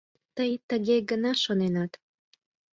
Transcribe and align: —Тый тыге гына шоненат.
—Тый 0.35 0.51
тыге 0.69 0.97
гына 1.09 1.31
шоненат. 1.43 1.91